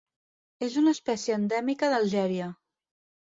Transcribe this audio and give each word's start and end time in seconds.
És 0.67 0.77
una 0.81 0.93
espècie 0.97 1.37
endèmica 1.41 1.91
d'Algèria. 1.93 2.47